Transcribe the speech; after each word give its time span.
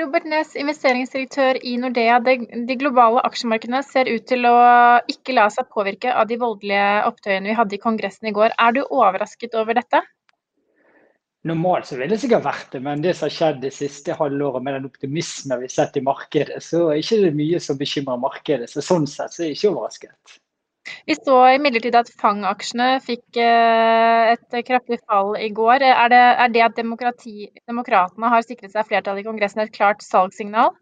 Robert 0.00 0.24
Næss, 0.24 0.54
investeringsdirektør 0.56 1.58
i 1.68 1.74
Nordea. 1.76 2.14
De 2.24 2.76
globale 2.80 3.20
aksjemarkedene 3.28 3.82
ser 3.84 4.08
ut 4.08 4.24
til 4.30 4.46
å 4.48 4.54
ikke 5.12 5.34
la 5.36 5.50
seg 5.52 5.68
påvirke 5.74 6.14
av 6.16 6.30
de 6.30 6.38
voldelige 6.40 7.02
opptøyene 7.10 7.50
vi 7.50 7.56
hadde 7.58 7.76
i 7.76 7.80
Kongressen 7.82 8.30
i 8.30 8.32
går. 8.32 8.54
Er 8.56 8.72
du 8.72 8.80
overrasket 8.86 9.52
over 9.60 9.76
dette? 9.76 10.00
Normalt 11.44 11.90
så 11.90 11.98
ville 11.98 12.14
det 12.14 12.22
sikkert 12.22 12.46
vært 12.46 12.72
det, 12.72 12.80
men 12.86 13.02
det 13.04 13.12
som 13.18 13.26
har 13.26 13.34
skjedd 13.36 13.60
det 13.66 13.74
siste 13.76 14.16
halvåret 14.16 14.64
med 14.64 14.78
den 14.78 14.88
optimismen 14.88 15.60
vi 15.60 15.68
har 15.68 15.74
sett 15.74 15.98
i 16.00 16.04
markedet, 16.06 16.62
så 16.64 16.86
er 16.86 17.02
det 17.02 17.04
ikke 17.04 17.36
mye 17.42 17.60
som 17.60 17.80
bekymrer 17.80 18.24
markedet. 18.24 18.70
Så 18.72 18.84
sånn 18.86 19.04
sett 19.10 19.34
så 19.34 19.42
er 19.42 19.50
jeg 19.50 19.58
ikke 19.58 19.74
overrasket. 19.74 20.38
Vi 21.06 21.14
så 21.14 21.36
imidlertid 21.54 21.94
at 21.98 22.10
Fang-aksjene 22.18 22.88
fikk 23.04 23.38
eh, 23.40 24.32
et 24.34 24.56
kraftig 24.66 24.98
fall 25.06 25.36
i 25.38 25.50
går. 25.54 25.84
Er 25.86 26.12
det, 26.12 26.22
er 26.44 26.54
det 26.54 26.64
at 26.66 26.78
demokratene 26.78 28.32
har 28.34 28.46
sikret 28.46 28.74
seg 28.74 28.88
flertall 28.88 29.20
i 29.20 29.26
Kongressen 29.26 29.62
et 29.62 29.74
klart 29.74 30.02
salgssignal? 30.04 30.72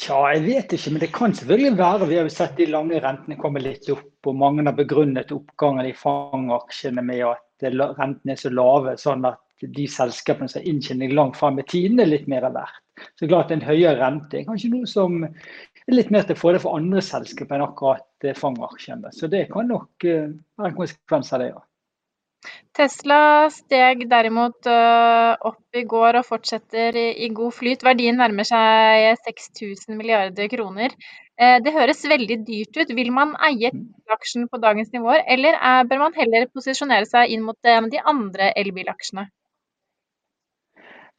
Tja, 0.00 0.16
jeg 0.32 0.44
vet 0.46 0.72
ikke, 0.72 0.94
men 0.94 1.02
det 1.02 1.10
kan 1.12 1.34
selvfølgelig 1.36 1.76
være. 1.76 2.08
Vi 2.08 2.16
har 2.16 2.28
jo 2.28 2.32
sett 2.32 2.56
de 2.56 2.70
lange 2.72 3.00
rentene 3.04 3.36
komme 3.40 3.60
litt 3.60 3.88
opp. 3.92 4.06
Og 4.28 4.36
mange 4.36 4.64
har 4.64 4.76
begrunnet 4.76 5.32
oppgangen 5.34 5.88
i 5.88 5.96
Fang-aksjene 5.96 7.04
med 7.04 7.24
at 7.28 7.68
rentene 7.68 8.36
er 8.36 8.40
så 8.40 8.52
lave, 8.52 8.96
sånn 9.00 9.28
at 9.28 9.40
de 9.60 9.84
selskapene 9.92 10.48
som 10.48 10.62
har 10.62 10.70
inntjening 10.70 11.12
langt 11.12 11.36
fram 11.36 11.60
i 11.60 11.66
tiden, 11.68 12.00
er 12.00 12.08
litt 12.08 12.28
mer 12.32 12.48
verdt. 12.48 12.80
Så 13.16 13.28
klart 13.28 13.52
En 13.52 13.64
høyere 13.64 13.96
rente 13.96 14.40
er 14.40 14.46
kanskje 14.48 14.72
noe 14.72 14.88
som 14.88 15.22
er 15.90 15.98
litt 15.98 16.12
mer 16.14 16.26
til 16.26 16.38
fordel 16.38 16.62
for 16.62 16.78
andre 16.78 17.02
selskaper 17.04 17.56
enn 17.56 17.66
akkurat 17.66 18.26
eh, 18.26 18.36
fangaksjene. 18.36 19.12
Så 19.16 19.30
det 19.32 19.48
kan 19.52 19.68
nok 19.70 20.06
eh, 20.06 20.30
være 20.58 20.72
en 20.72 20.78
konsekvens 20.78 21.32
av 21.34 21.42
det, 21.42 21.50
ja. 21.54 21.64
Tesla 22.72 23.50
steg 23.52 24.06
derimot 24.08 24.68
eh, 24.70 25.32
opp 25.50 25.76
i 25.76 25.82
går 25.88 26.20
og 26.20 26.28
fortsetter 26.28 26.96
i 26.96 27.28
god 27.36 27.56
flyt. 27.56 27.84
Verdien 27.84 28.16
nærmer 28.20 28.48
seg 28.48 29.18
6000 29.26 29.98
milliarder 29.98 30.48
kroner. 30.52 30.94
Det 31.40 31.72
høres 31.72 32.02
veldig 32.04 32.36
dyrt 32.44 32.76
ut. 32.76 32.90
Vil 32.92 33.08
man 33.16 33.30
eie 33.46 33.70
mm. 33.72 33.84
aksjen 34.12 34.44
på 34.52 34.58
dagens 34.60 34.90
nivåer, 34.92 35.22
eller 35.24 35.56
bør 35.88 36.02
man 36.02 36.16
heller 36.18 36.44
posisjonere 36.52 37.08
seg 37.08 37.32
inn 37.32 37.46
mot 37.46 37.56
de 37.64 38.02
andre 38.12 38.50
elbilaksjene? 38.60 39.24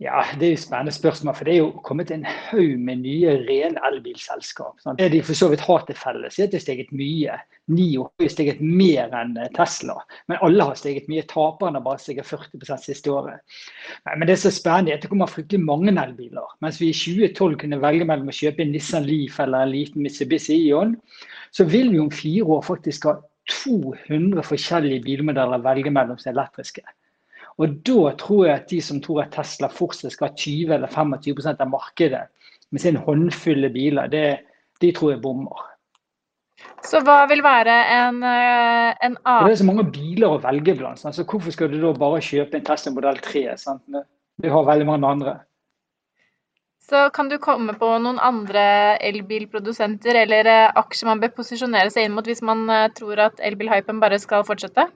Ja, 0.01 0.23
Det 0.39 0.47
er 0.47 0.51
jo 0.51 0.57
spennende 0.57 0.91
spørsmål. 0.91 1.35
For 1.35 1.45
det 1.45 1.53
er 1.53 1.57
jo 1.59 1.81
kommet 1.85 2.11
en 2.11 2.23
haug 2.25 2.79
med 2.79 3.03
nye 3.03 3.35
rene 3.45 3.81
elbilselskap. 3.85 4.79
Sant? 4.81 4.97
Det 4.99 5.11
de 5.13 5.19
for 5.23 5.37
så 5.37 5.49
vidt 5.51 5.61
har 5.61 5.83
til 5.85 5.95
felles, 5.95 6.39
er 6.39 6.43
at 6.47 6.51
det 6.51 6.57
har 6.57 6.63
steget 6.63 6.89
mye. 6.91 7.35
Nio 7.69 8.07
har 8.19 8.31
steget 8.33 8.61
mer 8.61 9.13
enn 9.19 9.35
eh, 9.37 9.51
Tesla. 9.53 9.99
Men 10.27 10.41
alle 10.41 10.65
har 10.65 10.79
steget 10.79 11.05
mye. 11.11 11.21
Taperne 11.29 11.77
har 11.77 11.85
bare 11.85 12.01
steget 12.01 12.25
40% 12.25 12.81
siste 12.87 13.13
året. 13.13 13.59
Men 14.07 14.25
det 14.27 14.39
som 14.41 14.49
er 14.49 14.55
spennende, 14.57 14.91
er 14.91 14.97
at 14.97 15.05
det 15.05 15.11
kommer 15.11 15.29
fryktelig 15.29 15.61
mange 15.67 15.93
elbiler. 15.93 16.49
Mens 16.65 16.81
vi 16.81 16.89
i 16.89 16.97
2012 16.97 17.59
kunne 17.61 17.81
velge 17.83 18.07
mellom 18.09 18.31
å 18.33 18.37
kjøpe 18.39 18.65
en 18.65 18.73
Nissan 18.73 19.05
Leaf 19.05 19.37
eller 19.39 19.67
en 19.67 19.75
liten 19.75 20.01
Mitsubishi 20.01 20.57
Ion, 20.63 20.95
så 21.53 21.67
vil 21.69 21.93
vi 21.93 22.01
om 22.01 22.09
fire 22.11 22.57
år 22.57 22.65
faktisk 22.65 23.05
ha 23.05 23.19
200 23.51 24.41
forskjellige 24.49 25.05
bilmodeller 25.05 25.61
å 25.61 25.65
velge 25.69 25.93
mellom 25.93 26.17
som 26.17 26.33
elektriske. 26.33 26.81
Og 27.61 27.81
da 27.85 28.13
tror 28.17 28.45
jeg 28.47 28.55
at 28.55 28.69
de 28.71 28.79
som 28.81 29.01
tror 29.03 29.23
at 29.25 29.35
Tesla 29.35 29.69
fortsatt 29.69 30.15
skal 30.15 30.31
ha 30.31 30.37
20 30.37 30.73
eller 30.77 30.89
25% 30.89 31.61
av 31.61 31.69
markedet 31.69 32.23
med 32.71 32.81
sin 32.81 32.97
håndfulle 32.97 33.69
biler, 33.73 34.09
det, 34.09 34.23
de 34.81 34.89
tror 34.95 35.13
jeg 35.13 35.21
bommer. 35.21 35.67
Så 36.85 37.01
hva 37.05 37.19
vil 37.29 37.43
være 37.45 37.75
en, 37.93 38.23
eh, 38.25 38.89
en 39.05 39.15
annen 39.17 39.47
Det 39.47 39.53
er 39.53 39.61
så 39.61 39.67
mange 39.69 39.85
biler 39.93 40.33
å 40.33 40.41
velge 40.41 40.75
blant. 40.79 41.01
Så 41.01 41.25
hvorfor 41.25 41.53
skal 41.53 41.69
du 41.71 41.77
da 41.81 41.93
bare 41.93 42.21
kjøpe 42.25 42.57
en 42.57 42.65
Tesla 42.65 42.93
modell 42.95 43.21
3? 43.21 43.45
Sant? 43.61 43.85
Du 44.41 44.49
har 44.49 44.65
veldig 44.65 44.87
mange 44.89 45.09
andre. 45.09 45.35
Så 46.91 47.09
kan 47.15 47.29
du 47.29 47.37
komme 47.39 47.73
på 47.79 47.87
noen 48.03 48.17
andre 48.19 48.97
elbilprodusenter 48.99 50.17
eller 50.25 50.49
eh, 50.49 50.71
aksjer 50.81 51.07
man 51.07 51.21
bør 51.21 51.35
posisjonere 51.37 51.93
seg 51.93 52.07
inn 52.07 52.17
mot 52.17 52.25
hvis 52.27 52.41
man 52.43 52.65
eh, 52.69 52.89
tror 52.97 53.21
at 53.29 53.39
elbilhypen 53.39 54.01
bare 54.01 54.19
skal 54.19 54.43
fortsette? 54.47 54.89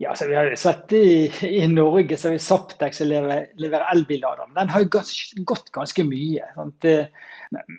Ja, 0.00 0.14
så 0.14 0.28
Vi 0.28 0.34
har 0.34 0.46
jo 0.46 0.56
sett 0.56 0.92
i, 0.94 1.32
i 1.42 1.66
Norge 1.66 2.16
så 2.16 2.28
har 2.28 2.36
vi 2.36 2.38
Saptex 2.38 3.00
som 3.00 3.08
leverer, 3.10 3.48
elbilladere. 3.50 3.88
elbillader. 3.92 4.52
Den 4.54 4.68
har 4.70 4.84
jo 4.84 4.90
gått, 4.94 5.10
gått 5.50 5.72
ganske 5.74 6.04
mye. 6.06 6.44
Sant? 6.54 6.86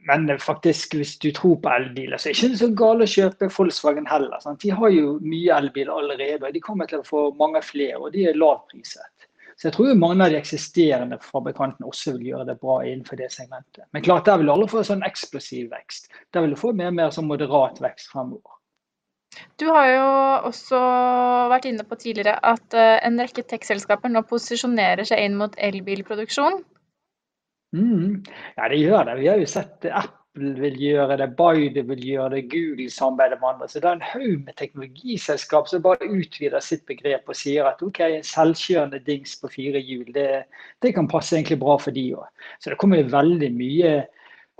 Men 0.10 0.26
faktisk, 0.44 0.98
hvis 1.00 1.14
du 1.24 1.30
tror 1.32 1.56
på 1.64 1.72
elbiler, 1.72 2.20
så 2.20 2.28
er 2.28 2.36
det 2.36 2.50
ikke 2.50 2.60
så 2.60 2.70
galt 2.82 3.06
å 3.06 3.10
kjøpe 3.14 3.50
Volkswagen 3.56 4.10
heller. 4.12 4.36
Sant? 4.44 4.60
De 4.66 4.74
har 4.76 4.92
jo 4.92 5.16
mye 5.24 5.62
elbiler 5.62 5.94
allerede, 5.96 6.44
og 6.44 6.54
de 6.58 6.66
kommer 6.66 6.92
til 6.92 7.00
å 7.00 7.08
få 7.08 7.24
mange 7.40 7.64
flere, 7.64 8.02
og 8.02 8.12
de 8.12 8.28
er 8.28 8.38
lavpriset. 8.42 9.08
Så 9.56 9.68
jeg 9.70 9.76
tror 9.76 9.96
mange 10.00 10.24
av 10.24 10.36
de 10.36 10.40
eksisterende 10.40 11.24
fabrikantene 11.24 11.88
også 11.88 12.18
vil 12.18 12.34
gjøre 12.34 12.52
det 12.52 12.60
bra 12.60 12.82
innenfor 12.84 13.20
det 13.20 13.32
segmentet. 13.32 13.86
Men 13.96 14.04
klart, 14.04 14.28
der 14.28 14.44
vil 14.44 14.52
alle 14.52 14.68
få 14.72 14.84
sånn 14.88 15.08
eksplosiv 15.08 15.72
vekst. 15.72 16.12
Der 16.36 16.44
vil 16.44 16.56
du 16.56 16.60
få 16.60 16.76
mer 16.76 16.92
og 16.92 17.00
mer 17.00 17.16
sånn 17.16 17.28
moderat 17.28 17.80
vekst 17.84 18.12
fremover. 18.12 18.59
Du 19.62 19.68
har 19.70 19.88
jo 19.92 20.06
også 20.50 20.80
vært 21.52 21.68
inne 21.70 21.86
på 21.86 21.98
tidligere 22.00 22.38
at 22.42 22.76
eh, 22.78 22.98
en 23.06 23.20
rekke 23.22 23.44
tech-selskaper 23.46 24.12
nå 24.12 24.24
posisjonerer 24.30 25.08
seg 25.08 25.22
inn 25.26 25.38
mot 25.40 25.54
elbilproduksjon. 25.70 26.64
Mm. 27.76 28.24
Ja, 28.58 28.70
det 28.72 28.80
gjør 28.82 29.06
det. 29.06 29.20
Vi 29.20 29.30
har 29.30 29.38
jo 29.42 29.50
sett 29.50 29.86
Apple 29.86 30.56
vil 30.58 30.78
gjøre 30.82 31.18
det, 31.22 31.28
Biden 31.38 31.90
vil 31.90 32.06
gjøre 32.06 32.38
det, 32.38 32.44
Google 32.50 32.90
samarbeider 32.90 33.40
med 33.42 33.50
andre. 33.50 33.68
Så 33.70 33.80
det 33.80 33.90
er 33.90 33.98
en 34.00 34.08
haug 34.14 34.46
med 34.46 34.56
teknologiselskap 34.58 35.70
som 35.70 35.84
bare 35.86 36.10
utvider 36.10 36.64
sitt 36.64 36.86
begrep 36.90 37.30
og 37.30 37.38
sier 37.38 37.70
at 37.70 37.82
OK, 37.86 38.00
en 38.06 38.26
selvkjørende 38.26 39.02
dings 39.06 39.36
på 39.42 39.52
fire 39.54 39.82
hjul, 39.82 40.08
det, 40.16 40.46
det 40.82 40.94
kan 40.96 41.10
passe 41.12 41.36
egentlig 41.38 41.60
bra 41.62 41.78
for 41.82 41.96
de 41.96 42.08
òg. 42.18 42.48
Så 42.60 42.72
det 42.72 42.80
kommer 42.82 43.04
veldig 43.14 43.52
mye 43.54 43.94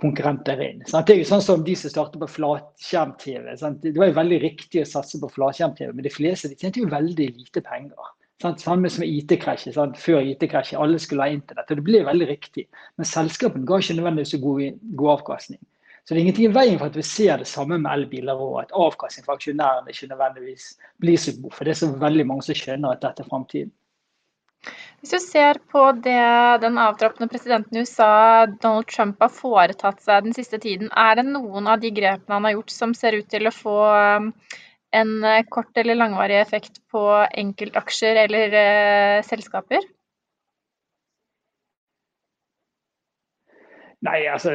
konkurrenter 0.00 0.60
inn. 0.64 0.84
Sant? 0.88 1.08
Det 1.08 1.14
er 1.14 1.20
jo 1.22 1.28
sånn 1.28 1.44
som 1.44 1.64
de 1.66 1.74
som 1.78 1.92
starter 1.92 2.22
på 2.22 2.28
flatskjerm-TV. 2.36 3.52
Det 3.82 3.96
var 3.98 4.10
jo 4.10 4.16
veldig 4.16 4.40
riktig 4.44 4.82
å 4.84 4.88
satse 4.88 5.20
på 5.20 5.30
flatskjerm-TV, 5.34 5.92
men 5.92 6.06
de 6.06 6.12
fleste 6.14 6.50
de 6.50 6.58
tjente 6.60 6.82
jo 6.82 6.90
veldig 6.90 7.28
lite 7.36 7.62
penger. 7.66 8.14
Sant? 8.40 8.62
Samme 8.64 8.88
som 8.92 9.04
IT-krasjet. 9.04 9.76
Før 10.00 10.22
IT-krasjet, 10.24 10.78
alle 10.80 11.00
skulle 11.02 11.26
ha 11.26 11.34
internett. 11.34 11.68
og 11.68 11.80
Det 11.80 11.84
ble 11.84 12.04
veldig 12.06 12.28
riktig. 12.30 12.66
Men 12.96 13.08
selskapene 13.08 13.68
ga 13.68 13.80
ikke 13.80 13.98
nødvendigvis 13.98 14.32
så 14.36 14.40
god, 14.40 14.78
god, 14.94 15.10
avkastning. 15.18 15.60
Så 16.00 16.14
det 16.14 16.20
er 16.20 16.24
ingenting 16.24 16.48
i 16.48 16.54
veien 16.54 16.78
for 16.80 16.88
at 16.88 16.96
vi 16.96 17.04
ser 17.04 17.42
det 17.42 17.46
samme 17.46 17.76
med 17.78 17.90
elbiler 17.92 18.40
og 18.40 18.62
at 18.62 18.72
avkastning 18.72 19.26
for 19.26 19.36
aksjonærene 19.36 19.92
ikke 19.92 20.08
nødvendigvis 20.08 20.70
blir 21.04 21.20
så 21.20 21.36
god. 21.42 21.52
For 21.52 21.68
det 21.68 21.74
er 21.74 21.80
så 21.82 21.90
veldig 22.00 22.26
mange 22.26 22.46
som 22.46 22.56
skjønner 22.56 22.96
at 22.96 23.04
dette 23.04 23.26
er 23.26 23.28
framtiden. 23.28 23.74
Hvis 25.00 25.12
du 25.14 25.20
ser 25.24 25.58
på 25.72 25.82
det 26.04 26.22
den 26.62 26.76
avtroppende 26.80 27.30
presidenten 27.32 27.78
i 27.78 27.84
USA, 27.86 28.46
Donald 28.46 28.88
Trump, 28.90 29.22
har 29.24 29.32
foretatt 29.32 30.02
seg 30.04 30.26
den 30.26 30.36
siste 30.36 30.60
tiden, 30.60 30.90
er 30.92 31.16
det 31.16 31.24
noen 31.28 31.70
av 31.72 31.80
de 31.80 31.92
grepene 31.96 32.36
han 32.36 32.48
har 32.48 32.58
gjort 32.58 32.74
som 32.74 32.92
ser 32.96 33.16
ut 33.16 33.30
til 33.32 33.48
å 33.48 33.54
få 33.54 33.78
um, 34.20 34.28
en 35.00 35.14
kort 35.48 35.80
eller 35.80 35.96
langvarig 35.96 36.36
effekt 36.42 36.82
på 36.92 37.06
enkeltaksjer 37.44 38.24
eller 38.26 38.58
uh, 38.58 39.24
selskaper? 39.24 39.88
Nei, 44.00 44.24
altså, 44.32 44.50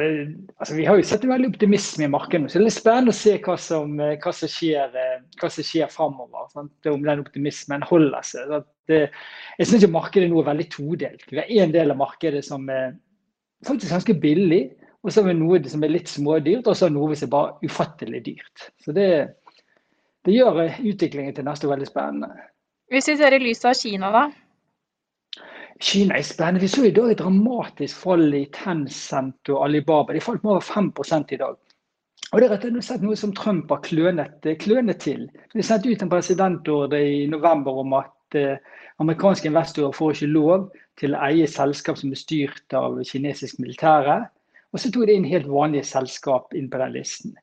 altså, 0.58 0.74
Vi 0.74 0.84
har 0.88 0.98
jo 0.98 1.06
sett 1.06 1.24
veldig 1.28 1.52
optimisme 1.52 2.06
i 2.06 2.10
markedet. 2.10 2.50
Så 2.50 2.58
det 2.58 2.66
er 2.66 2.74
spennende 2.74 3.12
å 3.14 3.16
se 3.16 3.36
hva 3.44 3.54
som, 3.62 3.92
eh, 4.02 4.16
hva 4.22 4.32
som 4.34 4.50
skjer, 4.50 4.96
eh, 4.98 5.20
hva 5.38 5.50
som 5.54 5.66
skjer 5.66 5.90
framover. 5.92 6.48
Om 6.56 7.04
den 7.06 7.22
optimismen 7.22 7.84
holder 7.86 8.26
seg. 8.26 8.56
Det, 8.90 9.04
jeg 9.58 9.68
syns 9.70 9.86
markedet 9.90 10.30
nå 10.30 10.40
er 10.42 10.50
veldig 10.50 10.66
todelt. 10.74 11.28
Vi 11.30 11.38
har 11.38 11.52
en 11.62 11.74
del 11.76 11.94
av 11.94 12.00
markedet 12.00 12.42
som 12.44 12.66
er 12.70 12.96
faktisk 13.66 13.94
ganske 13.94 14.18
billig. 14.18 14.64
Og 15.06 15.12
så 15.12 15.22
har 15.22 15.30
vi 15.30 15.38
noe 15.38 15.60
som 15.70 15.84
er 15.86 15.92
litt 15.94 16.10
smådyrt, 16.10 16.66
og 16.66 16.74
så 16.74 16.88
noe 16.90 17.14
som 17.14 17.28
er 17.28 17.30
bare 17.36 17.68
ufattelig 17.68 18.24
dyrt. 18.26 18.64
Så 18.82 18.90
det, 18.96 19.10
det 20.26 20.34
gjør 20.34 20.64
eh, 20.64 20.80
utviklingen 20.82 21.36
til 21.36 21.46
neste 21.46 21.68
år 21.68 21.76
veldig 21.76 21.86
spennende. 21.86 22.48
Hvis 22.90 23.06
vi 23.12 23.16
ser 23.20 23.34
i 23.34 23.38
lys 23.42 23.62
av 23.66 23.78
Kina, 23.78 24.10
da? 24.10 24.24
Kina 25.80 26.16
er 26.16 26.22
spennende. 26.22 26.60
Vi 26.60 26.68
så 26.68 26.84
i 26.86 26.90
dag 26.90 27.10
et 27.10 27.18
dramatisk 27.20 27.96
fall 28.00 28.34
i 28.34 28.46
Tencent 28.52 29.50
og 29.52 29.64
Alibaba. 29.66 30.14
De 30.14 30.20
falt 30.20 30.44
med 30.44 30.56
over 30.56 30.60
5 30.60 30.92
i 31.30 31.36
dag. 31.36 31.56
Og 32.32 32.40
Det 32.40 32.46
er 32.46 32.52
rett 32.54 32.64
og 32.64 32.82
slett 32.82 33.02
noe 33.02 33.16
som 33.16 33.32
Trump 33.32 33.70
har 33.70 33.82
klønet, 33.84 34.46
klønet 34.58 34.98
til. 34.98 35.28
De 35.54 35.62
sendte 35.62 35.88
ut 35.88 36.02
en 36.02 36.10
presidentordre 36.10 37.00
i 37.00 37.26
november 37.26 37.78
om 37.84 37.92
at 37.92 38.34
eh, 38.34 38.56
amerikanske 38.98 39.46
investorer 39.46 39.92
får 39.92 40.16
ikke 40.16 40.32
lov 40.32 40.70
til 40.98 41.14
å 41.14 41.22
eie 41.28 41.46
selskap 41.46 41.98
som 42.00 42.10
er 42.10 42.18
styrt 42.18 42.74
av 42.74 42.98
kinesisk 43.04 43.60
militære. 43.62 44.24
Og 44.72 44.80
så 44.80 44.90
tok 44.90 45.06
de 45.06 45.14
inn 45.16 45.28
helt 45.28 45.46
vanlige 45.48 45.86
selskap 45.86 46.54
inn 46.54 46.70
på 46.70 46.80
den 46.82 46.96
listen. 46.96 47.36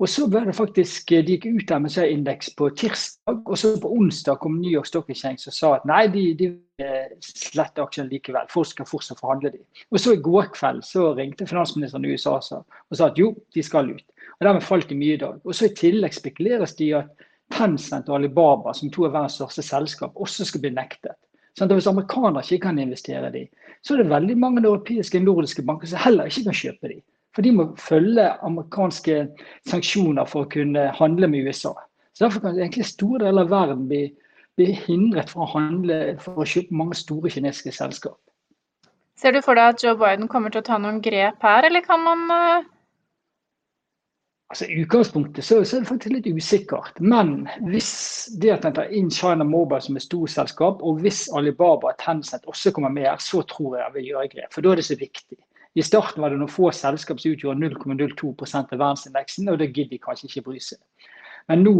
Og 0.00 0.08
så 0.08 0.26
ble 0.32 0.46
det 0.46 0.56
faktisk, 0.56 1.08
De 1.08 1.36
gikk 1.36 1.46
ut 1.46 1.72
av 1.72 1.82
MSI-indeks 1.84 2.54
på 2.56 2.70
tirsdag, 2.76 3.42
og 3.44 3.58
så 3.58 3.74
på 3.80 3.90
onsdag 3.92 4.38
kom 4.40 4.60
New 4.60 4.72
York 4.72 4.86
Stock 4.88 5.10
Exchange 5.10 5.48
og 5.48 5.56
sa 5.56 5.74
at 5.76 5.84
nei, 5.88 6.06
de, 6.08 6.22
de 6.34 6.48
slette 7.24 7.82
aksjene 7.82 8.10
likevel. 8.10 8.48
Folk 8.52 8.70
skal 8.70 8.88
fortsatt 8.88 9.20
forhandle 9.22 9.52
de. 9.54 9.62
Og 9.90 10.00
så 10.00 10.14
I 10.14 10.22
går 10.24 10.52
kveld 10.54 10.84
så 10.86 11.10
ringte 11.18 11.48
finansministeren 11.48 12.06
i 12.06 12.14
USA 12.14 12.36
og 12.38 12.44
sa 12.96 13.08
at 13.08 13.18
jo, 13.20 13.32
de 13.54 13.64
skal 13.64 13.92
ut. 13.94 14.06
Og 14.38 14.46
Dermed 14.46 14.64
falt 14.64 14.88
de 14.88 14.98
mye 14.98 15.16
i 15.16 15.20
dag. 15.20 15.40
Og 15.44 15.56
så 15.56 15.68
I 15.68 15.74
tillegg 15.76 16.16
spekuleres 16.16 16.76
de 16.78 16.92
at 17.00 17.26
Tencent 17.50 18.08
og 18.08 18.20
Alibaba, 18.20 18.72
som 18.74 18.92
to 18.94 19.08
av 19.08 19.16
verdens 19.16 19.40
største 19.40 19.64
selskap, 19.66 20.14
også 20.14 20.46
skal 20.46 20.62
bli 20.62 20.70
nektet. 20.76 21.18
Sånn 21.58 21.72
hvis 21.74 21.88
amerikanere 21.90 22.44
ikke 22.46 22.68
kan 22.68 22.78
investere 22.78 23.32
i 23.34 23.48
så 23.82 23.94
er 23.94 24.02
det 24.02 24.10
veldig 24.10 24.36
mange 24.38 24.62
europeiske 24.62 25.18
og 25.18 25.24
nordiske 25.24 25.64
banker 25.64 25.88
som 25.88 26.02
heller 26.02 26.28
ikke 26.28 26.46
kan 26.50 26.56
kjøpe 26.56 26.90
de. 26.92 26.98
For 27.34 27.46
de 27.46 27.52
må 27.54 27.66
følge 27.80 28.26
amerikanske 28.46 29.16
sanksjoner 29.70 30.28
for 30.28 30.44
å 30.44 30.50
kunne 30.52 30.88
handle 30.98 31.30
med 31.30 31.46
USA. 31.48 31.72
Så 32.12 32.26
Derfor 32.26 32.44
kan 32.44 32.58
egentlig 32.58 32.88
store 32.90 33.22
deler 33.24 33.46
av 33.46 33.52
verden 33.52 33.86
bli, 33.88 34.02
bli 34.60 34.74
hindret 34.86 35.32
fra 35.32 35.46
å 35.46 35.52
handle 35.54 36.00
for 36.22 36.42
å 36.42 36.48
kjøpe 36.48 36.76
mange 36.76 36.98
store 36.98 37.32
kinesiske 37.32 37.72
selskap. 37.74 38.18
Ser 39.20 39.36
du 39.36 39.42
for 39.44 39.58
deg 39.58 39.74
at 39.74 39.82
Joe 39.84 39.96
Biden 40.00 40.28
kommer 40.32 40.52
til 40.52 40.62
å 40.62 40.68
ta 40.68 40.78
noen 40.80 41.00
grep 41.04 41.42
her, 41.44 41.66
eller 41.68 41.84
kan 41.84 42.04
man 42.04 42.28
uh... 42.32 42.68
Altså 44.50 44.66
I 44.66 44.80
utgangspunktet 44.82 45.46
så, 45.46 45.60
så, 45.62 45.76
er 45.76 45.84
det 45.84 45.88
faktisk 45.92 46.14
litt 46.16 46.26
usikkert. 46.26 46.96
Men 46.98 47.44
hvis 47.68 47.90
det 48.42 48.50
at 48.56 48.64
en 48.66 48.74
tar 48.74 48.88
inn 48.96 49.12
China 49.14 49.46
Mobile 49.46 49.78
som 49.84 49.98
et 50.00 50.02
storselskap, 50.02 50.80
og 50.82 51.04
hvis 51.04 51.28
Alibaba 51.38 51.92
og 51.92 52.00
Tencent 52.02 52.48
også 52.50 52.72
kommer 52.74 52.90
med 52.90 53.06
her, 53.06 53.20
så 53.22 53.44
tror 53.46 53.76
jeg 53.76 53.84
jeg 53.84 53.94
vil 53.94 54.08
gjøre 54.08 54.32
grep. 54.32 54.50
For 54.56 54.66
da 54.66 54.72
er 54.72 54.80
det 54.80 54.88
så 54.88 54.98
viktig. 54.98 55.38
I 55.78 55.86
starten 55.86 56.24
var 56.24 56.34
det 56.34 56.40
noen 56.40 56.50
få 56.50 56.72
selskap 56.74 57.22
som 57.22 57.30
utgjorde 57.36 57.62
0,02% 57.62 58.74
av 58.74 58.80
verdensindeksen, 58.80 59.52
og 59.52 59.60
det 59.60 59.70
gidder 59.70 59.94
de 59.94 60.02
kanskje 60.02 60.32
ikke 60.32 60.48
bry 60.48 60.58
seg. 60.64 60.80
Men 61.50 61.64
nå, 61.66 61.72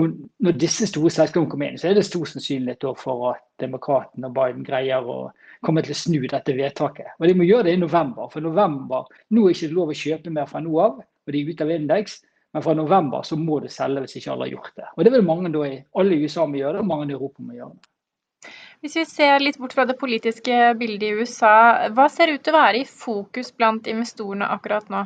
når 0.42 0.56
disse 0.58 0.88
store 0.90 1.12
selskapene 1.14 1.46
kommer 1.50 1.68
inn, 1.70 1.76
så 1.78 1.90
er 1.90 1.94
det 1.94 2.02
stor 2.08 2.24
sannsynlighet 2.26 2.88
for 2.98 3.28
at 3.28 3.44
demokratene 3.62 4.26
og 4.26 4.34
Biden 4.34 4.64
greier 4.66 5.06
å 5.06 5.18
komme 5.62 5.84
til 5.86 5.94
å 5.94 5.98
snu 6.00 6.16
dette 6.24 6.56
vedtaket. 6.56 7.12
Og 7.20 7.28
De 7.30 7.36
må 7.38 7.46
gjøre 7.46 7.68
det 7.68 7.76
i 7.76 7.82
november. 7.82 8.26
For 8.32 8.42
november, 8.42 9.06
nå 9.30 9.44
er 9.44 9.52
det 9.52 9.60
ikke 9.60 9.76
lov 9.76 9.92
å 9.92 9.96
kjøpe 10.00 10.32
mer 10.34 10.48
fra 10.50 10.62
nå 10.64 10.74
av, 10.82 10.98
og 10.98 11.30
de 11.30 11.42
er 11.44 11.52
ute 11.52 11.68
av 11.68 11.70
indeks. 11.76 12.18
Men 12.50 12.64
fra 12.66 12.74
november 12.74 13.22
så 13.22 13.38
må 13.38 13.60
du 13.62 13.68
selge 13.70 14.02
hvis 14.02 14.16
ikke 14.18 14.32
alle 14.32 14.48
har 14.48 14.56
gjort 14.56 14.72
det. 14.80 14.88
Og 14.96 15.06
det 15.06 15.12
vil 15.14 15.22
mange 15.28 15.52
da 15.54 15.62
i 15.68 15.76
alle 16.02 16.16
i 16.16 16.26
USA 16.26 16.48
må 16.50 16.58
gjøre 16.58 16.80
det, 16.80 16.82
og 16.82 16.90
mange 16.90 17.06
i 17.06 17.14
Europa 17.14 17.46
må 17.46 17.54
gjøre 17.54 17.76
det. 17.76 18.50
Hvis 18.80 18.96
vi 18.96 19.04
ser 19.06 19.42
litt 19.44 19.60
bort 19.60 19.76
fra 19.76 19.84
det 19.86 19.98
politiske 20.00 20.58
bildet 20.80 21.04
i 21.06 21.20
USA, 21.20 21.54
hva 21.94 22.08
ser 22.10 22.32
ut 22.34 22.42
til 22.42 22.56
å 22.56 22.58
være 22.58 22.80
i 22.80 22.88
fokus 22.88 23.52
blant 23.54 23.86
investorene 23.92 24.48
akkurat 24.50 24.90
nå? 24.90 25.04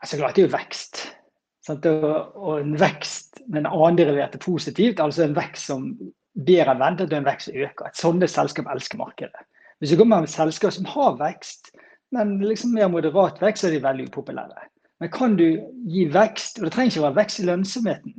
Altså, 0.00 0.18
klart 0.18 0.34
det 0.34 0.42
er 0.42 0.48
jo 0.48 0.54
vekst. 0.56 1.04
Og 1.72 2.60
en 2.60 2.76
vekst 2.78 3.42
med 3.46 3.64
en 3.64 3.72
annen 3.72 4.18
er 4.20 4.38
positivt, 4.42 5.00
altså 5.00 5.24
en 5.24 5.36
vekst 5.36 5.66
som 5.70 5.88
bedre 6.36 6.74
enn 6.74 6.82
ventet 6.82 7.12
og 7.12 7.18
en 7.18 7.28
vekst 7.28 7.50
som 7.50 7.58
øker. 7.64 7.88
Et 7.88 8.02
sånne 8.02 8.28
selskap 8.30 8.70
elsker 8.70 9.00
markedet. 9.00 9.46
Hvis 9.80 9.92
du 9.92 9.98
kommer 10.00 10.22
med 10.22 10.30
et 10.30 10.36
selskap 10.36 10.72
som 10.72 10.88
har 10.88 11.18
vekst, 11.20 11.72
men 12.14 12.38
liksom 12.40 12.74
mer 12.76 12.88
moderat 12.92 13.40
vekst, 13.42 13.64
så 13.64 13.68
er 13.70 13.76
de 13.76 13.82
veldig 13.84 14.08
upopulære. 14.10 14.68
Men 15.00 15.10
kan 15.12 15.36
du 15.36 15.58
gi 15.90 16.06
vekst, 16.12 16.58
og 16.58 16.68
det 16.68 16.72
trenger 16.72 16.94
ikke 16.94 17.06
være 17.08 17.18
vekst 17.18 17.42
i 17.42 17.46
lønnsomheten, 17.48 18.14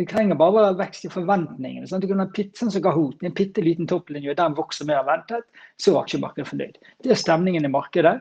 det 0.00 0.06
trenger 0.08 0.38
bare 0.40 0.54
være 0.56 0.78
vekst 0.78 1.04
i 1.04 1.10
forventningene. 1.12 1.86
Sant? 1.88 2.04
Du 2.04 2.08
kan 2.08 2.22
ha 2.22 2.28
pizzaen 2.32 2.70
som 2.72 2.82
Kahoot, 2.84 3.20
en 3.20 3.34
bitte 3.36 3.60
liten 3.60 3.88
topplinje, 3.88 4.32
og 4.32 4.38
den 4.38 4.56
vokser 4.56 4.88
mer 4.88 5.02
enn 5.02 5.10
ventet, 5.10 5.44
så 5.76 5.92
er 5.92 6.00
aksjemarkedet 6.00 6.48
fornøyd. 6.48 6.78
Det 7.04 7.12
er 7.12 7.20
stemningen 7.20 7.68
i 7.68 7.72
markedet. 7.72 8.14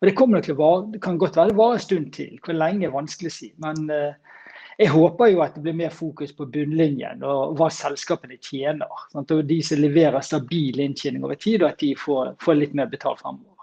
Og 0.00 0.08
det 0.08 0.16
kommer 0.16 0.44
til 0.44 0.56
å 0.56 0.60
vare, 0.60 0.86
det 0.92 1.00
kan 1.04 1.18
godt 1.18 1.38
være 1.38 1.52
det 1.52 1.58
varer 1.58 1.78
en 1.78 1.84
stund 1.86 2.08
til. 2.16 2.36
Hvor 2.44 2.56
lenge 2.56 2.88
er 2.88 2.94
vanskelig 2.94 3.32
å 3.32 3.36
si. 3.36 3.50
Men 3.64 3.86
uh, 3.88 4.36
jeg 4.76 4.92
håper 4.92 5.30
jo 5.32 5.40
at 5.40 5.54
det 5.56 5.62
blir 5.64 5.76
mer 5.78 5.92
fokus 5.94 6.34
på 6.36 6.48
bunnlinjen 6.52 7.22
og 7.24 7.56
hva 7.56 7.70
selskapene 7.72 8.36
tjener. 8.36 9.04
Sant? 9.12 9.32
Og 9.32 9.46
de 9.48 9.60
som 9.64 9.80
leverer 9.80 10.24
stabil 10.24 10.82
inntjening 10.84 11.24
over 11.24 11.40
tid, 11.40 11.62
og 11.62 11.70
at 11.70 11.80
de 11.80 11.94
får, 11.96 12.34
får 12.44 12.58
litt 12.60 12.76
mer 12.76 12.90
betalt 12.92 13.22
fremover. 13.22 13.56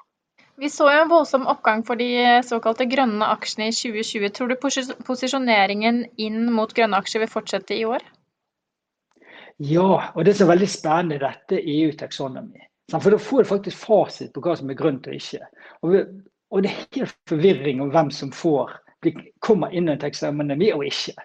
Vi 0.62 0.70
så 0.70 0.88
jo 0.90 1.04
en 1.04 1.10
voldsom 1.10 1.46
oppgang 1.50 1.82
for 1.86 1.98
de 1.98 2.10
såkalte 2.46 2.86
grønne 2.90 3.30
aksjene 3.34 3.70
i 3.70 3.78
2020. 3.78 4.34
Tror 4.34 4.52
du 4.52 4.58
posisjoneringen 5.06 6.04
inn 6.22 6.44
mot 6.54 6.74
grønne 6.74 7.00
aksjer 7.02 7.26
vil 7.26 7.32
fortsette 7.32 7.78
i 7.78 7.86
år? 7.90 8.06
Ja, 9.62 10.14
og 10.14 10.26
det 10.26 10.36
som 10.38 10.48
er 10.48 10.56
veldig 10.56 10.70
spennende 10.70 11.18
i 11.18 11.22
dette 11.22 11.62
EU-taksonomi. 11.62 12.62
For 13.02 13.14
da 13.14 13.20
får 13.20 13.44
du 13.44 13.50
faktisk 13.50 13.86
fasit 13.88 14.34
på 14.34 14.44
hva 14.46 14.56
som 14.60 14.70
er 14.70 14.78
grønt 14.78 15.08
og 15.10 15.18
ikke. 15.18 15.48
Og, 15.82 15.96
og 16.54 16.64
det 16.64 16.70
er 16.72 16.82
helt 17.00 17.20
forvirring 17.30 17.82
om 17.82 17.94
hvem 17.94 18.12
som 18.14 18.32
får, 18.36 18.76
kommer 19.44 19.74
inn 19.74 19.90
i 19.90 19.96
en 19.96 20.02
taksonomi 20.02 20.70
og 20.76 20.86
ikke. 20.88 21.16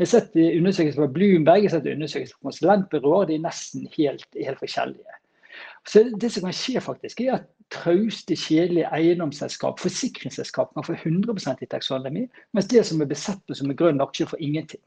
Jeg 0.00 0.06
har 0.06 0.10
sett 0.10 0.36
undersøkelser 0.40 0.98
fra 1.02 1.12
Bloomberg, 1.14 1.62
jeg 1.62 1.70
har 1.70 1.76
sett 1.76 1.90
undersøkelser 1.92 2.38
fra 2.38 2.48
konsulentbyråer. 2.48 3.26
De 3.28 3.36
er 3.36 3.44
nesten 3.44 3.88
helt, 3.94 4.26
helt 4.34 4.60
forskjellige. 4.60 5.18
Så 5.88 6.04
Det 6.20 6.30
som 6.32 6.46
kan 6.46 6.56
skje, 6.56 6.80
faktisk, 6.80 7.20
er 7.20 7.34
at 7.36 7.48
trauste, 7.72 8.36
kjedelige 8.36 8.88
eiendomsselskap, 8.92 9.80
forsikringsselskap, 9.80 10.72
kan 10.74 10.86
få 10.86 10.96
100% 10.96 11.62
i 11.62 11.68
taksonomi, 11.70 12.26
mens 12.52 12.68
det 12.68 12.86
som 12.86 13.00
er 13.00 13.10
besett 13.10 13.40
på 13.46 13.56
som 13.56 13.70
en 13.70 13.76
grønn 13.76 14.00
aksje, 14.00 14.26
får 14.32 14.40
ingenting. 14.40 14.82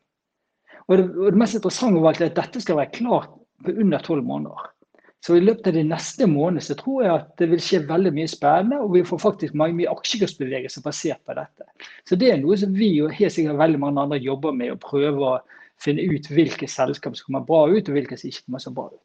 Og 0.87 0.97
det, 0.97 1.05
og 1.17 1.31
det 1.31 1.41
mest 1.41 1.57
interessante 1.57 2.01
var 2.01 2.17
at 2.17 2.35
dette 2.37 2.61
skal 2.61 2.77
være 2.77 2.93
klart 2.93 3.31
på 3.65 3.73
under 3.73 4.03
tolv 4.05 4.23
måneder. 4.23 4.74
Så 5.25 5.39
i 5.39 5.41
løpet 5.41 5.71
av 5.71 5.73
de 5.73 5.81
neste 5.89 6.27
månedene 6.29 6.61
så 6.61 6.75
tror 6.77 7.01
jeg 7.01 7.13
at 7.15 7.29
det 7.41 7.47
vil 7.49 7.61
skje 7.63 7.79
veldig 7.89 8.11
mye 8.13 8.29
spennende, 8.29 8.77
og 8.83 8.91
vi 8.93 9.01
får 9.09 9.23
faktisk 9.23 9.55
mange 9.57 9.73
mye 9.79 9.89
aksjekursbevegelser 9.89 10.83
basert 10.85 11.21
på 11.25 11.33
dette. 11.39 11.65
Så 12.05 12.17
det 12.21 12.29
er 12.29 12.37
noe 12.43 12.57
som 12.61 12.75
vi 12.77 12.91
og 13.01 13.15
helt 13.17 13.33
sikkert 13.33 13.57
veldig 13.57 13.81
mange 13.81 14.03
andre 14.03 14.19
jobber 14.21 14.53
med, 14.53 14.75
å 14.75 14.81
prøve 14.83 15.31
å 15.31 15.39
finne 15.81 16.05
ut 16.05 16.29
hvilke 16.29 16.69
selskap 16.69 17.17
som 17.17 17.31
kommer 17.31 17.47
bra 17.47 17.63
ut, 17.71 17.89
og 17.89 17.97
hvilke 17.97 18.19
som 18.21 18.29
ikke 18.29 18.45
kommer 18.45 18.61
så 18.67 18.75
bra 18.75 18.85
ut. 18.91 19.01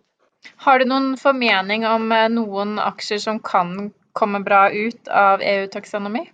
Har 0.66 0.80
du 0.80 0.90
noen 0.92 1.14
formening 1.20 1.88
om 1.88 2.12
eh, 2.12 2.28
noen 2.32 2.76
aksjer 2.82 3.24
som 3.24 3.40
kan 3.44 3.90
komme 4.12 4.42
bra 4.44 4.66
ut 4.72 5.08
av 5.08 5.40
EU-taksonomi? 5.40 6.26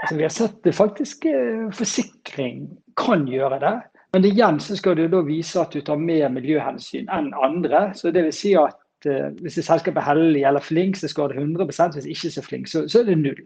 Altså, 0.00 0.16
vi 0.16 0.26
har 0.26 0.34
sett 0.34 0.58
det 0.66 0.74
faktisk 0.74 1.26
eh, 1.30 1.68
forsikring 1.76 2.66
kan 2.98 3.26
gjøre 3.30 3.62
det. 3.62 3.74
Men 4.12 4.26
igjen 4.26 4.58
så 4.62 4.76
skal 4.78 4.96
du 4.98 5.04
da 5.10 5.22
vise 5.22 5.60
at 5.60 5.74
du 5.74 5.82
tar 5.86 6.00
mer 6.00 6.30
miljøhensyn 6.34 7.10
enn 7.14 7.30
andre. 7.38 7.90
Så 7.94 8.10
det 8.14 8.24
vil 8.26 8.34
si 8.34 8.56
at 8.58 8.78
uh, 9.06 9.30
hvis 9.38 9.60
et 9.60 9.68
selskap 9.68 10.00
er 10.00 10.08
heldig 10.08 10.42
eller 10.48 10.64
flink, 10.64 10.98
så 10.98 11.10
skal 11.10 11.30
det 11.30 11.38
100 11.38 11.68
Hvis 11.94 12.10
ikke 12.10 12.32
så 12.34 12.42
flink, 12.42 12.68
så, 12.68 12.88
så 12.88 13.00
er 13.00 13.10
det 13.10 13.18
null. 13.18 13.44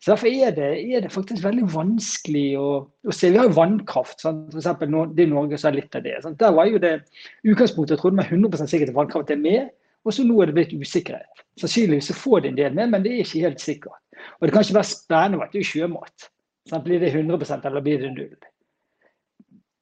Så 0.00 0.10
Derfor 0.10 0.26
er 0.26 0.50
det, 0.50 0.70
er 0.96 1.00
det 1.00 1.12
faktisk 1.12 1.44
veldig 1.44 1.68
vanskelig 1.74 2.46
å, 2.58 2.70
å, 3.06 3.12
se. 3.14 3.30
Vi 3.30 3.38
har 3.38 3.46
jo 3.46 3.58
vannkraft. 3.58 4.18
Sant? 4.24 4.48
For 4.50 4.58
eksempel, 4.58 4.96
det 5.14 5.26
er 5.26 5.30
Norge 5.30 5.58
som 5.60 5.70
har 5.70 5.76
litt 5.76 5.94
av 5.94 6.02
det. 6.02 6.16
Sant? 6.24 6.40
Der 6.40 6.56
var 6.56 6.66
jo 6.66 6.80
det 6.82 6.96
utgangspunktet 7.44 7.94
jeg 7.94 8.02
trodde 8.02 8.18
med 8.18 8.32
100% 8.32 8.72
sikkert 8.72 8.90
at 8.90 8.98
vannkraft 8.98 9.30
er 9.30 9.38
med, 9.38 9.70
og 10.02 10.16
så 10.16 10.24
nå 10.26 10.40
er 10.42 10.50
det 10.50 10.56
blitt 10.56 10.74
usikkerhet. 10.74 11.44
Sannsynligvis 11.60 12.10
så 12.10 12.16
får 12.18 12.42
det 12.42 12.50
en 12.50 12.58
del 12.58 12.74
med, 12.80 12.90
men 12.90 13.04
det 13.04 13.12
er 13.12 13.22
ikke 13.22 13.44
helt 13.44 13.62
sikkert. 13.62 14.00
Og 14.40 14.48
det 14.48 14.54
kan 14.54 14.66
ikke 14.66 14.80
være 14.80 14.90
spennende 14.90 15.46
at 15.46 15.54
det 15.54 15.62
er 15.62 15.70
sjømat. 15.70 16.26
Blir 16.82 17.02
det 17.02 17.12
100% 17.12 17.68
eller 17.68 17.84
blir 17.84 18.02
det 18.02 18.10
null? 18.16 18.34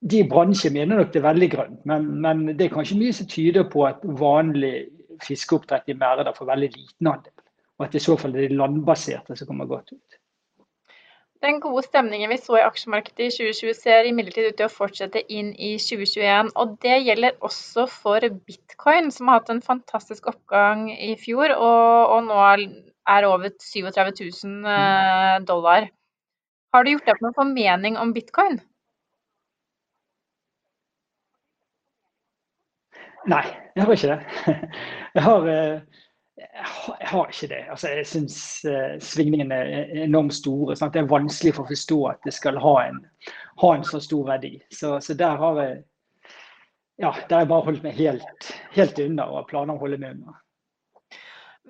De 0.00 0.23
bransjer 0.25 0.73
mener 0.73 0.97
nok 0.97 1.12
det 1.12 1.20
er 1.20 1.29
veldig 1.29 1.50
grønt, 1.52 1.82
men, 1.88 2.06
men, 2.25 2.47
det 2.56 2.67
er 2.67 2.73
kanskje 2.73 2.99
mye 3.00 3.17
som 3.17 3.29
tyder 3.29 3.67
på 3.69 3.85
at 3.88 4.00
vanlig 4.20 4.88
fiskeoppdrett 5.20 5.93
i 5.93 5.99
merder 6.00 6.32
får 6.37 6.49
veldig 6.49 6.70
liten 6.73 7.11
andel. 7.11 7.35
Og 7.79 7.87
at 7.87 7.93
det 7.93 8.00
i 8.00 8.06
så 8.06 8.17
fall 8.20 8.37
er 8.37 8.49
de 8.49 8.56
landbaserte 8.56 9.36
som 9.36 9.51
kommer 9.51 9.69
godt 9.69 9.93
ut. 9.93 10.17
Den 11.41 11.56
gode 11.60 11.86
stemningen 11.86 12.29
vi 12.29 12.36
så 12.36 12.58
i 12.58 12.65
aksjemarkedet 12.67 13.27
i 13.27 13.32
2020 13.32 13.77
ser 13.79 14.08
imidlertid 14.08 14.51
ut 14.51 14.58
til 14.58 14.67
å 14.67 14.72
fortsette 14.72 15.22
inn 15.32 15.55
i 15.56 15.70
2021. 15.81 16.51
Og 16.60 16.74
det 16.84 16.98
gjelder 17.06 17.39
også 17.48 17.86
for 17.89 18.27
bitcoin, 18.48 19.08
som 19.13 19.31
har 19.31 19.41
hatt 19.41 19.53
en 19.53 19.65
fantastisk 19.65 20.29
oppgang 20.29 20.91
i 20.93 21.15
fjor 21.20 21.55
og, 21.55 22.13
og 22.13 22.29
nå 22.29 22.43
er 22.44 23.29
over 23.29 23.56
37 23.56 24.20
000 24.44 24.69
eh, 24.69 25.39
dollar. 25.48 25.89
Har 26.77 26.84
du 26.84 26.93
gjort 26.93 27.08
deg 27.08 27.17
opp 27.17 27.24
noen 27.24 27.39
formening 27.41 27.96
om 28.01 28.13
bitcoin? 28.13 28.60
Nei, 33.29 33.44
jeg 33.77 33.84
har 33.84 33.93
ikke 33.93 34.15
det. 34.15 34.56
Jeg 35.15 35.22
har, 35.22 35.46
eh, 35.50 35.81
jeg 37.00 37.08
har 37.10 37.27
ikke 37.29 37.48
det. 37.50 37.65
Altså, 37.70 37.89
jeg 37.89 38.06
syns 38.06 38.36
uh, 38.65 38.94
svingningene 39.03 39.55
er 39.55 39.89
enormt 40.05 40.34
store. 40.34 40.77
Sant? 40.79 40.94
Det 40.94 41.03
er 41.03 41.08
vanskelig 41.10 41.53
for 41.56 41.67
å 41.67 41.70
forstå 41.72 41.98
at 42.12 42.20
det 42.24 42.34
skal 42.36 42.60
ha 42.62 42.74
en, 42.84 43.00
ha 43.60 43.72
en 43.74 43.84
så 43.84 43.98
stor 44.00 44.29
verdi. 44.29 44.53
Så, 44.70 44.94
så, 45.03 45.17
der 45.19 45.34
har 45.43 45.58
jeg 45.60 45.81
ja, 47.03 47.10
der 47.29 47.34
har 47.34 47.43
jeg 47.43 47.50
bare 47.50 47.67
holdt 47.67 47.82
meg 47.82 47.98
helt, 47.98 48.53
helt 48.77 49.03
unna 49.03 49.27
og 49.27 49.41
har 49.41 49.50
planer 49.50 49.74
om 49.74 49.81
å 49.81 49.82
holde 49.82 49.98
meg 50.00 50.15
unna. 50.15 50.36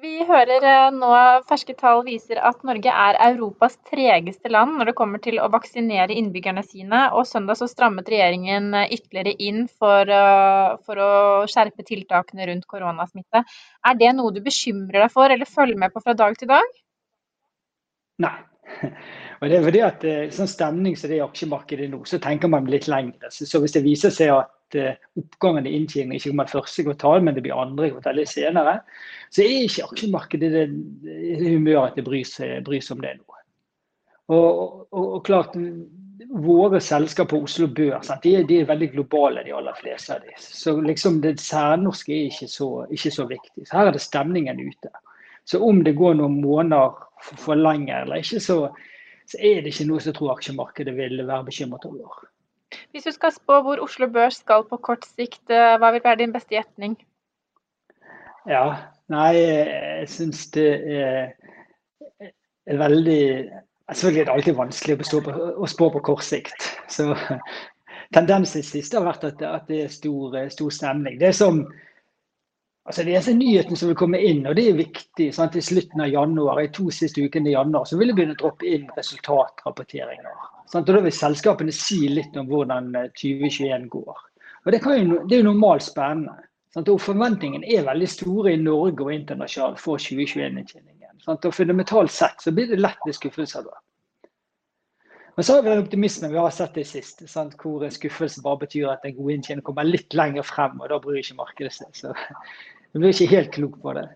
Vi 0.00 0.23
hører 0.25 0.64
eh, 0.64 0.92
nå 0.97 1.09
ferske 1.49 1.75
tall 1.76 2.00
viser 2.07 2.38
at 2.49 2.62
Norge 2.64 2.92
er 3.02 3.19
Europas 3.26 3.75
tregeste 3.90 4.49
land 4.49 4.78
når 4.78 4.90
det 4.90 4.95
kommer 4.97 5.21
til 5.21 5.37
å 5.42 5.49
vaksinere 5.52 6.14
innbyggerne 6.16 6.62
sine. 6.64 7.02
Og 7.12 7.26
søndag 7.28 7.59
så 7.61 7.69
strammet 7.69 8.09
regjeringen 8.09 8.73
eh, 8.78 8.95
ytterligere 8.97 9.35
inn 9.45 9.66
for, 9.69 10.09
eh, 10.09 10.78
for, 10.87 11.02
å 11.04 11.11
skjerpe 11.50 11.85
tiltakene 11.85 12.49
rundt 12.49 12.69
koronasmitte. 12.71 13.42
Er 13.90 13.99
det 14.00 14.14
noe 14.16 14.33
du 14.33 14.40
bekymrer 14.45 15.04
deg 15.04 15.12
for 15.12 15.28
eller 15.28 15.49
følger 15.49 15.83
med 15.83 15.92
på 15.92 16.04
fra 16.07 16.16
dag 16.16 16.38
til 16.40 16.49
dag? 16.49 16.80
Nei. 18.25 18.38
Og 19.40 19.49
det 19.50 19.59
er 19.59 19.66
fordi 19.66 19.85
at 19.85 20.09
sånn 20.37 20.49
stemning 20.49 20.97
som 20.97 21.11
det 21.11 21.19
er 21.19 21.23
i 21.23 21.26
aksjemarkedet 21.26 21.90
nå, 21.92 22.02
så 22.09 22.21
tenker 22.23 22.49
man 22.52 22.69
litt 22.73 22.88
lengre. 22.88 23.28
Så 23.33 23.61
hvis 23.61 23.76
det 23.76 23.85
viser 23.85 24.12
seg 24.14 24.33
at 24.37 24.52
Eh, 24.75 24.95
oppgangen 25.19 25.67
i 25.67 25.73
inntjening 25.75 26.19
ikke 26.19 26.31
kommer 26.31 26.50
første 26.50 26.85
kvartal, 26.87 27.25
men 27.25 27.35
det 27.35 27.43
blir 27.43 27.59
andre 27.59 27.91
kvartal 27.91 28.21
senere, 28.29 28.77
så 29.35 29.43
er 29.43 29.65
ikke 29.67 29.89
aksjemarkedet 29.89 30.50
det, 30.55 30.67
det 31.03 31.41
humøret 31.43 31.91
at 31.91 31.99
det 31.99 32.05
bryr 32.07 32.29
seg, 32.29 32.61
bryr 32.67 32.85
seg 32.85 32.99
om 32.99 33.03
det 33.05 33.17
nå. 33.19 33.41
Og, 34.31 34.47
og, 34.95 35.07
og, 35.17 35.19
klart, 35.27 35.57
våre 36.31 36.79
selskaper 36.85 37.33
på 37.33 37.41
Oslo 37.49 37.67
Børs 37.75 38.12
de, 38.23 38.37
de, 38.47 38.61
er 38.61 38.69
veldig 38.69 38.93
globale, 38.93 39.43
de 39.43 39.55
aller 39.57 39.75
fleste 39.81 40.15
av 40.15 40.23
de. 40.23 40.37
Så 40.39 40.77
liksom 40.85 41.19
det 41.25 41.41
særnorske 41.43 42.15
er 42.15 42.29
ikke 42.31 42.50
så, 42.50 42.69
ikke 42.95 43.11
så, 43.17 43.27
viktig. 43.27 43.67
Så 43.67 43.81
her 43.81 43.91
er 43.91 43.97
det 43.97 44.05
stemningen 44.05 44.61
ute. 44.62 44.93
Så 45.49 45.59
om 45.67 45.83
det 45.83 45.97
går 45.99 46.15
noen 46.21 46.39
måneder 46.45 46.95
for 47.43 47.59
lenge 47.59 48.05
eller 48.05 48.23
ikke, 48.23 48.39
så, 48.45 48.61
så 49.27 49.41
er 49.41 49.65
det 49.65 49.75
ikke 49.75 49.89
noe 49.91 50.05
som 50.05 50.15
tror 50.15 50.37
aksjemarkedet 50.37 50.95
vil 50.95 51.25
være 51.25 51.49
bekymret 51.50 51.91
over. 51.91 52.23
Hvis 52.91 53.07
du 53.07 53.12
skal 53.15 53.33
spå 53.35 53.61
hvor 53.67 53.83
Oslo 53.83 54.09
Børs 54.11 54.41
skal 54.43 54.65
på 54.69 54.79
kort 54.83 55.07
sikt, 55.09 55.43
eh, 55.50 55.77
hva 55.79 55.93
vil 55.95 56.05
være 56.05 56.23
din 56.23 56.35
beste 56.35 56.55
gjetning? 56.55 56.97
Ja, 58.49 58.65
nei, 59.12 59.35
jeg 59.37 60.07
syns 60.09 60.47
det 60.55 60.69
er, 61.00 61.35
veldig 62.67 63.23
Selvfølgelig 63.91 64.21
er 64.21 64.27
det 64.29 64.33
alltid 64.33 64.55
vanskelig 64.55 64.95
å, 65.03 65.21
på, 65.27 65.33
å 65.35 65.67
spå 65.67 65.89
på 65.91 66.00
kort 66.07 66.23
sikt. 66.23 66.69
Så 66.87 67.09
Tendensen 68.15 68.62
siste 68.62 68.99
har 68.99 69.07
vært 69.09 69.25
at, 69.27 69.43
at 69.43 69.67
det 69.67 69.81
er 69.85 69.91
stor, 69.91 70.37
stor, 70.50 70.71
stemning. 70.75 71.17
Det 71.19 71.31
er 71.31 71.35
som 71.35 71.65
altså 72.88 73.04
det 73.06 73.16
er 73.16 73.34
nyhetene 73.37 73.76
som 73.76 73.90
vil 73.90 73.99
komme 73.99 74.20
inn, 74.25 74.44
og 74.49 74.56
det 74.56 74.66
er 74.70 74.78
viktig. 74.78 75.28
Sant? 75.34 75.56
I 75.56 75.64
slutten 75.64 76.04
av 76.04 76.12
januar, 76.12 76.62
i 76.62 76.70
to 76.75 76.88
siste 76.94 77.22
ukene 77.22 77.52
i 77.52 77.56
januar, 77.56 77.84
så 77.88 77.99
vil 77.99 78.10
det 78.10 78.16
begynne 78.18 78.37
å 78.38 78.40
droppe 78.42 78.68
inn 78.68 78.88
resultatrapporteringer. 78.96 80.46
Sant? 80.70 80.88
Og 80.88 80.94
Da 80.94 81.02
vil 81.04 81.14
selskapene 81.14 81.75
si 81.75 82.06
litt 82.08 82.37
om 82.40 82.49
hvordan 82.50 82.92
2021 83.18 83.75
eh, 83.75 83.88
går. 83.90 84.22
Og 84.64 84.72
Det, 84.72 84.80
jo, 84.84 85.20
det 85.26 85.37
er 85.37 85.42
jo 85.42 85.50
normalt 85.50 85.84
spennende. 85.87 86.37
Sant? 86.75 86.88
Og 86.88 87.00
Forventningene 87.02 87.66
er 87.66 87.87
veldig 87.88 88.08
store 88.08 88.54
i 88.54 88.62
Norge 88.62 89.06
og 89.06 89.14
internasjonalt 89.14 89.80
for 89.82 89.99
2021-inntjeningen. 89.99 91.22
Sant? 91.25 91.44
Og 91.44 91.54
fundamentalt 91.54 92.12
sett 92.14 92.42
så 92.42 92.52
blir 92.54 92.70
det 92.70 92.80
lett 92.80 93.06
litt 93.06 93.18
skuffelser 93.18 93.66
da. 93.66 93.80
Men 95.37 95.44
så 95.44 95.54
har 95.54 95.62
vi 95.62 95.70
den 95.70 95.82
optimismen 95.84 96.32
vi 96.32 96.38
har 96.38 96.50
sett 96.50 96.75
det 96.75 96.87
sist, 96.87 97.22
sant? 97.28 97.54
hvor 97.62 97.87
bare 98.42 98.58
betyr 98.58 98.88
at 98.92 99.04
en 99.04 99.16
god 99.16 99.30
inntjening 99.30 99.64
kommer 99.64 99.84
litt 99.84 100.14
lenger 100.14 100.42
frem, 100.42 100.80
og 100.80 100.88
da 100.90 100.99
bryr 100.99 101.20
ikke 101.22 101.38
markedet 101.38 101.72
seg. 101.72 101.92
Så 101.94 102.14
blir 102.99 103.14
ikke 103.14 103.37
helt 103.37 103.52
klok 103.54 103.80
på 103.82 103.94
det. 103.99 104.08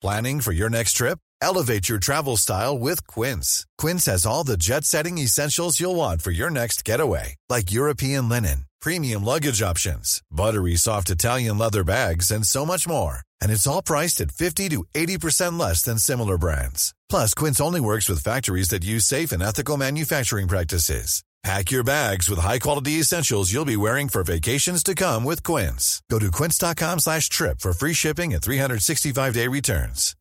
Planning 0.00 0.40
for 0.40 0.52
your 0.52 0.70
next 0.70 0.94
trip? 0.94 1.18
Elevate 1.42 1.88
your 1.88 1.98
travel 1.98 2.36
style 2.36 2.78
with 2.78 3.06
Quince. 3.06 3.66
Quince 3.76 4.06
has 4.06 4.24
all 4.24 4.44
the 4.44 4.56
jet-setting 4.56 5.18
essentials 5.18 5.80
you'll 5.80 5.96
want 5.96 6.22
for 6.22 6.30
your 6.30 6.50
next 6.50 6.84
getaway, 6.84 7.36
like 7.48 7.72
European 7.72 8.28
linen, 8.28 8.64
premium 8.80 9.24
luggage 9.24 9.62
options, 9.62 10.22
buttery 10.30 10.76
soft 10.76 11.10
Italian 11.10 11.58
leather 11.58 11.84
bags, 11.84 12.30
and 12.30 12.46
so 12.46 12.64
much 12.64 12.88
more 12.88 13.22
and 13.40 13.50
it's 13.50 13.66
all 13.66 13.82
priced 13.82 14.20
at 14.20 14.30
50 14.32 14.68
to 14.70 14.84
80% 14.94 15.58
less 15.58 15.82
than 15.82 15.98
similar 15.98 16.36
brands. 16.36 16.94
Plus, 17.10 17.34
Quince 17.34 17.60
only 17.60 17.80
works 17.80 18.08
with 18.08 18.22
factories 18.22 18.68
that 18.68 18.84
use 18.84 19.04
safe 19.04 19.32
and 19.32 19.42
ethical 19.42 19.76
manufacturing 19.76 20.46
practices. 20.48 21.22
Pack 21.42 21.70
your 21.70 21.82
bags 21.82 22.28
with 22.28 22.38
high-quality 22.38 23.00
essentials 23.00 23.50
you'll 23.50 23.64
be 23.64 23.76
wearing 23.76 24.08
for 24.08 24.22
vacations 24.22 24.82
to 24.82 24.94
come 24.94 25.24
with 25.24 25.42
Quince. 25.42 26.02
Go 26.10 26.18
to 26.18 26.30
quince.com/trip 26.30 27.60
for 27.60 27.72
free 27.72 27.94
shipping 27.94 28.34
and 28.34 28.42
365-day 28.42 29.48
returns. 29.48 30.14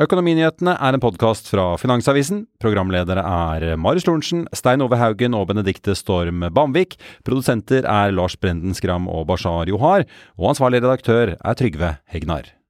Økonominyhetene 0.00 0.72
er 0.72 0.96
en 0.96 1.02
podkast 1.04 1.50
fra 1.52 1.76
Finansavisen. 1.76 2.46
Programledere 2.64 3.20
er 3.20 3.76
Marius 3.76 4.06
Lorentzen, 4.08 4.46
Stein 4.56 4.80
Ove 4.80 4.96
Haugen 4.96 5.36
og 5.36 5.50
Benedikte 5.52 5.94
Storm 5.94 6.40
Bamvik. 6.54 6.96
Produsenter 7.28 7.84
er 7.84 8.10
Lars 8.16 8.38
Brenden 8.40 8.74
Skram 8.74 9.06
og 9.06 9.28
Bashar 9.28 9.68
Johar. 9.68 10.08
Og 10.40 10.50
ansvarlig 10.54 10.82
redaktør 10.82 11.36
er 11.36 11.60
Trygve 11.60 11.94
Hegnar. 12.08 12.61